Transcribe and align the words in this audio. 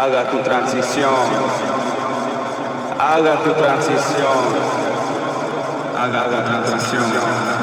Haga 0.00 0.30
tu 0.30 0.38
transición. 0.38 1.12
Haga 2.98 3.34
tu 3.44 3.52
transición. 3.52 4.38
Haga 5.94 6.24
tu 6.24 6.42
transición. 6.42 7.59